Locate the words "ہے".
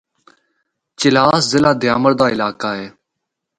2.79-2.87